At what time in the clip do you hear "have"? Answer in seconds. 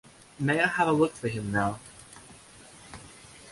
0.67-0.87